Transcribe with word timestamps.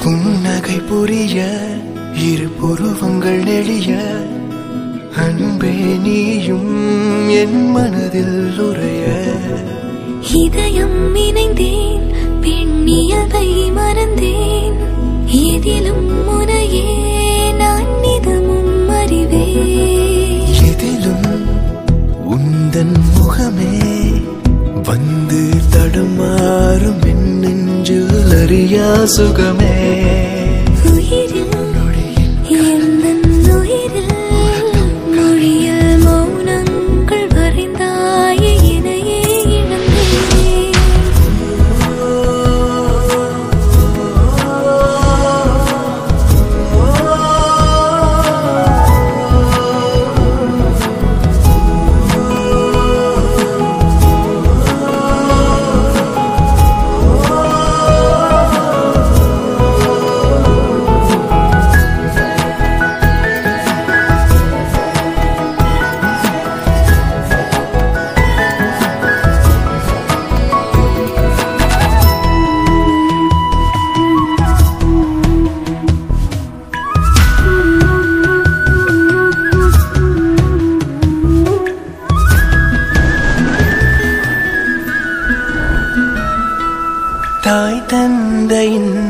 புன்னகை 0.00 0.78
புரிய 0.88 1.38
இரு 2.26 2.48
புருவங்கள் 2.58 3.40
நெளிய 3.46 3.90
அன்பே 5.18 5.72
நீயும் 6.04 6.72
என் 7.40 7.60
மனதில் 7.70 8.38
உரைய 8.66 9.04
இதயம் 10.38 10.98
இணைந்தேன் 11.24 12.06
பெண்ணியதை 12.42 13.48
மற 13.70 13.95
தடுமாறும் 25.76 27.02
என் 27.08 27.26
நெஞ்சில் 27.40 28.32
அறியா 28.38 28.88
சுகமே 29.16 29.74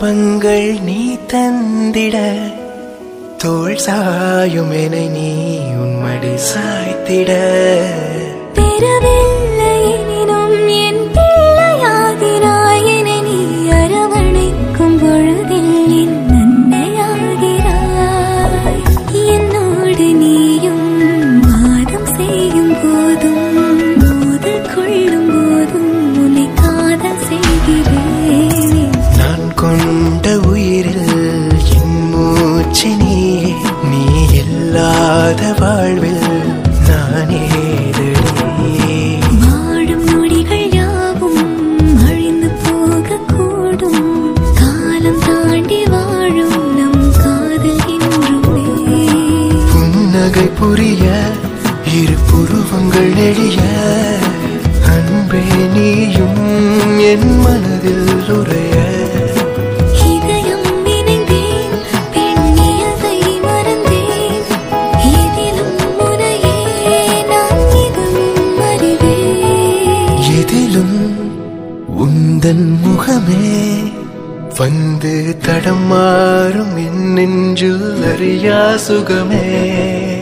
துன்பங்கள் 0.00 0.68
நீ 0.80 1.00
தந்திட 1.32 2.16
தோல் 3.36 3.76
சாயும் 3.76 4.72
என 4.72 4.94
நீ 5.08 5.32
உன்மடி 5.74 6.32
சாய்த்திட. 6.46 7.30
பெறவில்லை 8.54 9.39
இல்லாத 35.32 35.48
வாழ்வில் 35.58 36.24
நானே 36.86 37.42
வாழும் 39.42 40.06
நொடிகள் 40.08 40.64
யாவும் 40.72 41.42
அழிந்து 42.04 42.48
போகக்கூடும். 42.62 44.08
காலம் 44.60 45.20
தாண்டி 45.26 45.78
வாழும் 45.92 46.56
நம் 46.78 47.04
காதல் 47.18 47.82
என்றுமே 47.94 48.66
புன்னகை 49.72 50.46
புரிய 50.58 51.04
இரு 51.94 52.18
புருவங்கள் 52.28 53.12
நெளிய 53.14 53.60
அன்பே 54.90 55.44
நீயும் 55.76 56.42
என் 57.06 57.30
மனதில் 57.40 58.06
உரைய 58.32 58.69
உந்தன் 72.40 72.78
முகமே. 72.84 73.92
வந்து 74.58 75.36
தடம் 75.42 75.86
மாறும் 75.86 76.76
என் 76.76 77.12
நெஞ்சில் 77.12 78.12
அறியா 78.12 78.76
சுகமே. 78.76 80.19